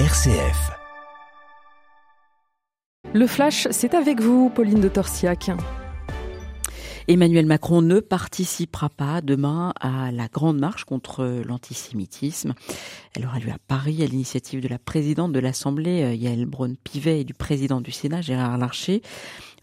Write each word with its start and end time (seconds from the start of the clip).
RCF. 0.00 0.72
Le 3.12 3.28
flash, 3.28 3.68
c'est 3.70 3.94
avec 3.94 4.20
vous, 4.20 4.50
Pauline 4.50 4.80
de 4.80 4.88
Torsiac. 4.88 5.52
Emmanuel 7.06 7.46
Macron 7.46 7.80
ne 7.80 8.00
participera 8.00 8.88
pas 8.88 9.20
demain 9.20 9.72
à 9.80 10.10
la 10.10 10.26
grande 10.26 10.58
marche 10.58 10.82
contre 10.82 11.42
l'antisémitisme. 11.46 12.54
Elle 13.14 13.24
aura 13.26 13.38
lieu 13.38 13.52
à 13.52 13.58
Paris 13.68 14.02
à 14.02 14.06
l'initiative 14.06 14.60
de 14.60 14.66
la 14.66 14.80
présidente 14.80 15.32
de 15.32 15.38
l'Assemblée, 15.38 16.02
euh, 16.02 16.14
Yael 16.14 16.46
Braun-Pivet, 16.46 17.20
et 17.20 17.24
du 17.24 17.34
président 17.34 17.80
du 17.80 17.92
Sénat, 17.92 18.20
Gérard 18.20 18.58
Larcher. 18.58 19.00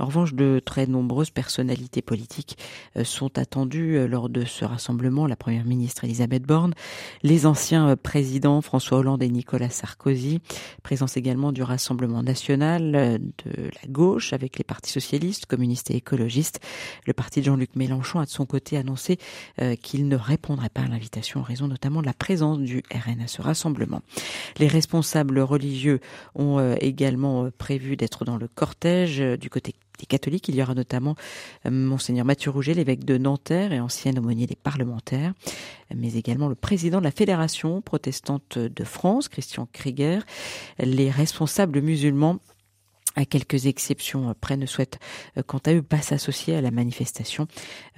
En 0.00 0.06
revanche, 0.06 0.34
de 0.34 0.60
très 0.64 0.86
nombreuses 0.86 1.30
personnalités 1.30 2.02
politiques 2.02 2.58
euh, 2.96 3.04
sont 3.04 3.38
attendues 3.38 3.96
euh, 3.96 4.06
lors 4.06 4.28
de 4.28 4.44
ce 4.44 4.64
rassemblement. 4.64 5.26
La 5.26 5.36
première 5.36 5.64
ministre 5.64 6.04
Elisabeth 6.04 6.42
Borne, 6.42 6.74
les 7.22 7.46
anciens 7.46 7.96
présidents 7.96 8.60
François 8.60 8.98
Hollande 8.98 9.22
et 9.22 9.28
Nicolas 9.28 9.70
Sarkozy, 9.70 10.40
présence 10.82 11.16
également 11.16 11.52
du 11.52 11.62
Rassemblement 11.62 12.22
national, 12.22 13.20
de 13.44 13.52
la 13.56 13.88
gauche 13.88 14.32
avec 14.32 14.58
les 14.58 14.64
partis 14.64 14.90
socialistes, 14.90 15.46
communistes 15.46 15.90
et 15.90 15.96
écologistes. 15.96 16.60
Le 17.06 17.12
parti 17.12 17.40
de 17.40 17.46
Jean-Luc 17.46 17.76
Mélenchon 17.76 18.20
a 18.20 18.24
de 18.24 18.30
son 18.30 18.46
côté 18.46 18.76
annoncé 18.76 19.18
qu'il 19.82 20.08
ne 20.08 20.16
répondrait 20.16 20.68
pas 20.68 20.82
à 20.82 20.88
l'invitation 20.88 21.40
en 21.40 21.42
raison 21.42 21.68
notamment 21.68 22.00
de 22.00 22.06
la 22.06 22.14
présence 22.14 22.58
du 22.58 22.82
RN 22.92 23.20
à 23.20 23.28
ce 23.28 23.42
rassemblement. 23.42 24.02
Les 24.58 24.68
responsables 24.68 25.38
religieux 25.40 26.00
ont 26.34 26.58
euh, 26.58 26.74
également 26.80 27.44
euh, 27.44 27.50
prévu 27.50 27.96
d'être 27.96 28.24
dans 28.24 28.36
le 28.36 28.48
cortège 28.48 29.20
euh, 29.20 29.36
du 29.36 29.50
côté 29.50 29.74
catholiques. 30.06 30.48
Il 30.48 30.56
y 30.56 30.62
aura 30.62 30.74
notamment 30.74 31.14
Monseigneur 31.68 32.24
Mathieu 32.24 32.50
Rouget, 32.50 32.74
l'évêque 32.74 33.04
de 33.04 33.18
Nanterre 33.18 33.72
et 33.72 33.80
ancien 33.80 34.16
aumônier 34.16 34.46
des 34.46 34.56
parlementaires, 34.56 35.32
mais 35.94 36.14
également 36.14 36.48
le 36.48 36.54
président 36.54 36.98
de 36.98 37.04
la 37.04 37.10
Fédération 37.10 37.80
protestante 37.80 38.58
de 38.58 38.84
France, 38.84 39.28
Christian 39.28 39.68
Krieger, 39.72 40.24
les 40.78 41.10
responsables 41.10 41.80
musulmans 41.80 42.38
à 43.16 43.24
quelques 43.24 43.66
exceptions 43.66 44.34
près, 44.40 44.56
ne 44.56 44.66
souhaitent 44.66 44.98
euh, 45.36 45.42
quant 45.46 45.60
à 45.66 45.74
eux 45.74 45.82
pas 45.82 46.00
s'associer 46.00 46.56
à 46.56 46.60
la 46.60 46.70
manifestation. 46.70 47.46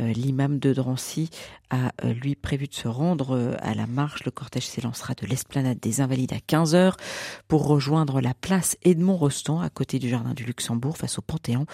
Euh, 0.01 0.13
l'imam 0.13 0.59
de 0.59 0.73
Drancy 0.73 1.31
a 1.71 1.93
euh, 2.05 2.13
lui 2.13 2.35
prévu 2.35 2.67
de 2.67 2.75
se 2.75 2.89
rendre 2.89 3.57
à 3.61 3.75
la 3.75 3.87
marche. 3.87 4.25
Le 4.25 4.31
cortège 4.31 4.67
s'élancera 4.67 5.15
de 5.15 5.27
l'esplanade 5.27 5.79
des 5.81 6.01
Invalides 6.01 6.33
à 6.33 6.39
15h 6.39 6.95
pour 7.49 7.67
rejoindre 7.67 8.21
la 8.21 8.35
place 8.35 8.77
Edmond 8.83 9.17
Rostand 9.17 9.61
à 9.61 9.71
côté 9.71 9.99
du 9.99 10.09
jardin 10.09 10.35
du 10.35 10.45
Luxembourg 10.45 10.97
face 10.97 11.19
au 11.19 11.23
Panthéon. 11.23 11.67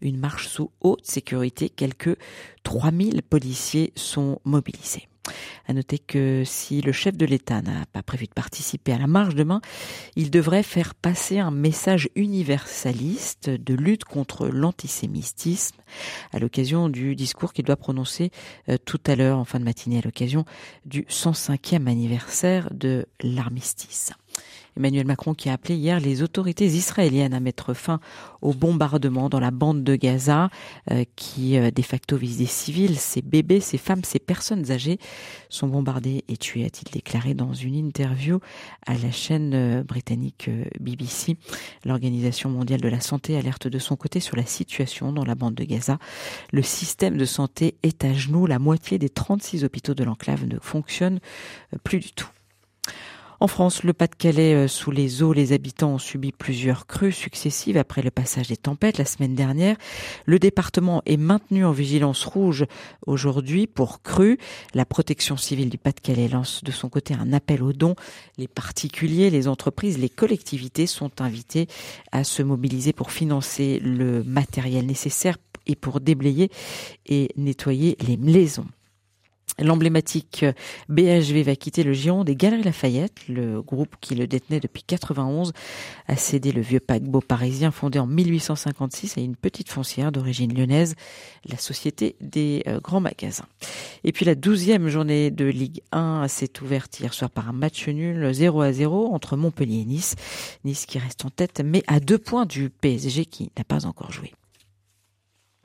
Une 0.00 0.18
marche 0.18 0.48
sous 0.48 0.70
haute 0.80 1.06
sécurité. 1.06 1.68
Quelques 1.68 2.16
3000 2.62 3.22
policiers 3.22 3.92
sont 3.96 4.40
mobilisés. 4.44 5.08
À 5.68 5.72
noter 5.72 5.98
que 5.98 6.42
si 6.44 6.80
le 6.80 6.92
chef 6.92 7.16
de 7.16 7.26
l'État 7.26 7.60
n'a 7.62 7.86
pas 7.92 8.02
prévu 8.02 8.26
de 8.26 8.32
participer 8.32 8.92
à 8.92 8.98
la 8.98 9.06
marche 9.06 9.34
demain, 9.34 9.60
il 10.14 10.30
devrait 10.30 10.62
faire 10.62 10.94
passer 10.94 11.38
un 11.38 11.50
message 11.50 12.08
universaliste 12.14 13.50
de 13.50 13.74
lutte 13.74 14.04
contre 14.04 14.48
l'antisémitisme 14.48 15.76
à 16.32 16.38
l'occasion 16.38 16.88
du 16.88 17.16
discours 17.16 17.52
qu'il 17.52 17.64
doit 17.64 17.76
prononcer 17.76 18.30
euh, 18.68 18.76
tout 18.84 19.00
à 19.06 19.16
l'heure 19.16 19.38
en 19.38 19.44
fin 19.44 19.58
de 19.58 19.64
matinée 19.64 19.98
à 19.98 20.02
l'occasion 20.02 20.44
du 20.84 21.02
105e 21.02 21.86
anniversaire 21.86 22.68
de 22.72 23.06
l'armistice. 23.22 24.12
Emmanuel 24.76 25.06
Macron 25.06 25.34
qui 25.34 25.48
a 25.48 25.54
appelé 25.54 25.74
hier 25.76 26.00
les 26.00 26.22
autorités 26.22 26.66
israéliennes 26.66 27.34
à 27.34 27.40
mettre 27.40 27.74
fin 27.74 28.00
au 28.42 28.52
bombardement 28.52 29.28
dans 29.28 29.40
la 29.40 29.50
bande 29.50 29.82
de 29.84 29.96
Gaza 29.96 30.50
euh, 30.90 31.04
qui 31.16 31.56
euh, 31.56 31.70
de 31.70 31.82
facto 31.82 32.16
vise 32.16 32.38
des 32.38 32.46
civils, 32.46 32.98
ces 32.98 33.22
bébés, 33.22 33.60
ces 33.60 33.78
femmes, 33.78 34.04
ces 34.04 34.18
personnes 34.18 34.70
âgées 34.70 34.98
sont 35.48 35.68
bombardées 35.68 36.24
et 36.28 36.36
tuées, 36.36 36.64
a-t-il 36.64 36.90
déclaré 36.92 37.34
dans 37.34 37.54
une 37.54 37.74
interview 37.74 38.40
à 38.86 38.94
la 38.94 39.10
chaîne 39.10 39.52
euh, 39.54 39.82
britannique 39.82 40.50
BBC. 40.80 41.36
L'Organisation 41.84 42.50
mondiale 42.50 42.80
de 42.80 42.88
la 42.88 43.00
santé 43.00 43.36
alerte 43.36 43.68
de 43.68 43.78
son 43.78 43.96
côté 43.96 44.20
sur 44.20 44.36
la 44.36 44.46
situation 44.46 45.12
dans 45.12 45.24
la 45.24 45.34
bande 45.34 45.54
de 45.54 45.64
Gaza. 45.64 45.98
Le 46.52 46.62
système 46.62 47.16
de 47.16 47.24
santé 47.24 47.76
est 47.82 48.04
à 48.04 48.12
genoux, 48.12 48.46
la 48.46 48.58
moitié 48.58 48.98
des 48.98 49.08
36 49.08 49.64
hôpitaux 49.64 49.94
de 49.94 50.04
l'enclave 50.04 50.44
ne 50.46 50.58
fonctionnent 50.60 51.20
plus 51.82 51.98
du 51.98 52.12
tout. 52.12 52.28
En 53.38 53.48
France, 53.48 53.82
le 53.82 53.92
Pas-de-Calais 53.92 54.54
euh, 54.54 54.68
sous 54.68 54.90
les 54.90 55.22
eaux, 55.22 55.32
les 55.32 55.52
habitants 55.52 55.94
ont 55.94 55.98
subi 55.98 56.32
plusieurs 56.32 56.86
crues 56.86 57.12
successives 57.12 57.76
après 57.76 58.00
le 58.00 58.10
passage 58.10 58.48
des 58.48 58.56
tempêtes 58.56 58.96
la 58.96 59.04
semaine 59.04 59.34
dernière. 59.34 59.76
Le 60.24 60.38
département 60.38 61.02
est 61.04 61.18
maintenu 61.18 61.64
en 61.64 61.72
vigilance 61.72 62.24
rouge 62.24 62.64
aujourd'hui 63.06 63.66
pour 63.66 64.00
crues. 64.02 64.38
La 64.74 64.86
protection 64.86 65.36
civile 65.36 65.68
du 65.68 65.76
Pas-de-Calais 65.76 66.28
lance 66.28 66.64
de 66.64 66.72
son 66.72 66.88
côté 66.88 67.14
un 67.14 67.32
appel 67.34 67.62
aux 67.62 67.74
dons. 67.74 67.94
Les 68.38 68.48
particuliers, 68.48 69.28
les 69.28 69.48
entreprises, 69.48 69.98
les 69.98 70.08
collectivités 70.08 70.86
sont 70.86 71.20
invités 71.20 71.68
à 72.12 72.24
se 72.24 72.42
mobiliser 72.42 72.94
pour 72.94 73.10
financer 73.10 73.80
le 73.84 74.24
matériel 74.24 74.86
nécessaire 74.86 75.36
et 75.66 75.76
pour 75.76 76.00
déblayer 76.00 76.50
et 77.06 77.30
nettoyer 77.36 77.96
les 78.06 78.16
maisons. 78.16 78.66
L'emblématique 79.58 80.44
BHV 80.90 81.42
va 81.42 81.56
quitter 81.56 81.82
le 81.82 81.94
giron 81.94 82.24
des 82.24 82.36
Galeries 82.36 82.62
Lafayette. 82.62 83.26
Le 83.26 83.62
groupe 83.62 83.96
qui 84.02 84.14
le 84.14 84.26
détenait 84.26 84.60
depuis 84.60 84.82
91 84.82 85.54
a 86.08 86.16
cédé 86.16 86.52
le 86.52 86.60
vieux 86.60 86.80
paquebot 86.80 87.22
parisien 87.22 87.70
fondé 87.70 87.98
en 87.98 88.06
1856 88.06 89.16
à 89.16 89.22
une 89.22 89.34
petite 89.34 89.70
foncière 89.70 90.12
d'origine 90.12 90.54
lyonnaise, 90.54 90.94
la 91.46 91.56
Société 91.56 92.16
des 92.20 92.64
euh, 92.66 92.80
Grands 92.80 93.00
Magasins. 93.00 93.46
Et 94.04 94.12
puis 94.12 94.26
la 94.26 94.34
douzième 94.34 94.88
journée 94.88 95.30
de 95.30 95.46
Ligue 95.46 95.80
1 95.90 96.28
s'est 96.28 96.60
ouverte 96.60 97.00
hier 97.00 97.14
soir 97.14 97.30
par 97.30 97.48
un 97.48 97.52
match 97.52 97.88
nul 97.88 98.30
0 98.30 98.60
à 98.60 98.72
0 98.72 99.14
entre 99.14 99.38
Montpellier 99.38 99.80
et 99.80 99.84
Nice. 99.86 100.16
Nice 100.64 100.84
qui 100.84 100.98
reste 100.98 101.24
en 101.24 101.30
tête 101.30 101.62
mais 101.64 101.82
à 101.86 101.98
deux 101.98 102.18
points 102.18 102.44
du 102.44 102.68
PSG 102.68 103.24
qui 103.24 103.50
n'a 103.56 103.64
pas 103.64 103.86
encore 103.86 104.12
joué. 104.12 104.34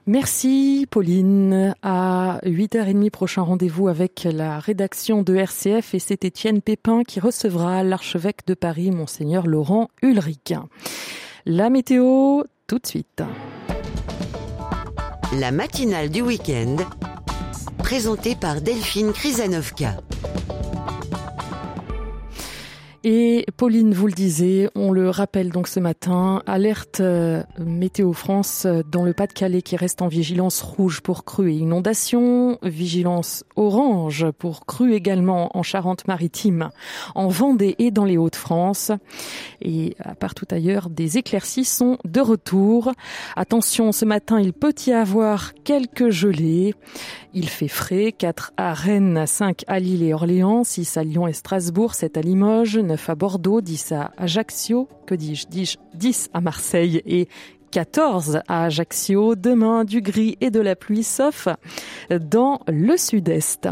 Merci 0.08 0.88
Pauline. 0.90 1.76
À 1.84 2.40
8h30 2.44 3.12
prochain 3.12 3.44
rendez-vous 3.44 3.88
avec 3.88 4.28
la 4.32 4.60
rédaction 4.60 5.22
de 5.22 5.36
RCF 5.36 5.94
et 5.94 6.00
c'est 6.00 6.26
Étienne 6.26 6.62
Pépin 6.62 7.04
qui 7.04 7.20
recevra 7.20 7.84
l'archevêque 7.84 8.46
de 8.48 8.54
Paris, 8.54 8.92
monseigneur 8.92 9.46
Laurent 9.46 9.90
Ulrich. 10.02 10.54
La 11.46 11.70
météo 11.70 12.42
tout 12.68 12.80
de 12.80 12.88
suite. 12.88 13.24
La 15.40 15.52
matinale 15.52 16.10
du 16.10 16.22
week-end 16.22 16.78
présentée 17.78 18.36
par 18.36 18.62
Delphine 18.62 19.12
Krizanovka. 19.12 19.98
Et 23.04 23.48
Pauline, 23.58 23.96
vous 23.96 24.06
le 24.06 24.14
disiez, 24.14 24.70
on 24.76 24.92
le 24.92 25.10
rappelle 25.10 25.50
donc 25.50 25.68
ce 25.68 25.80
matin, 25.80 26.44
alerte 26.46 27.00
euh, 27.00 27.42
Météo 27.58 28.14
France 28.14 28.66
euh, 28.68 28.84
dans 28.84 29.04
le 29.04 29.14
Pas-de-Calais 29.14 29.64
qui 29.64 29.76
reste 29.76 30.04
en 30.04 30.08
vigilance 30.08 30.62
rouge 30.62 31.02
pour 31.02 31.26
crues 31.26 31.52
et 31.52 31.56
inondations, 31.56 32.60
vigilance 32.62 33.44
orange 33.56 34.30
pour 34.38 34.68
crues 34.68 34.94
également 34.94 35.50
en 35.58 35.64
Charente-Maritime, 35.64 36.70
en 37.16 37.28
Vendée 37.28 37.76
et 37.80 37.90
dans 37.90 38.06
les 38.06 38.18
Hauts-de-France. 38.18 38.92
Et 39.64 39.96
partout 40.20 40.46
ailleurs, 40.52 40.92
des 40.92 41.18
éclaircies 41.18 41.66
sont 41.66 41.98
de 42.06 42.22
retour. 42.22 42.92
Attention, 43.36 43.92
ce 43.94 44.06
matin, 44.06 44.40
il 44.40 44.54
peut 44.54 44.76
y 44.86 44.92
avoir 44.92 45.54
quelques 45.64 46.12
gelées. 46.12 46.76
Il 47.34 47.48
fait 47.48 47.70
frais, 47.70 48.12
4 48.12 48.52
à 48.58 48.74
Rennes, 48.74 49.26
5 49.26 49.64
à 49.68 49.80
Lille 49.80 50.04
et 50.04 50.14
Orléans, 50.14 50.66
6 50.66 50.98
à 50.98 51.04
Lyon 51.04 51.28
et 51.28 51.34
Strasbourg, 51.34 51.96
7 51.96 52.18
à 52.18 52.22
Limoges, 52.22 52.78
9 52.78 53.10
à 53.10 53.16
Bordeaux, 53.16 53.62
10 53.62 53.94
à 53.94 54.12
Ajaccio, 54.18 54.90
que 55.06 55.16
dis-je, 55.16 55.48
dis 55.48 55.78
10 55.94 56.30
à 56.34 56.42
Marseille 56.42 57.02
et 57.06 57.30
14 57.72 58.42
à 58.50 58.66
Ajaccio. 58.66 59.36
Demain, 59.36 59.86
du 59.86 60.02
gris 60.02 60.38
et 60.42 60.52
de 60.52 60.60
la 60.60 60.76
pluie, 60.76 61.04
sauf 61.04 61.48
dans 62.10 62.60
le 62.68 62.98
sud-est. 62.98 63.70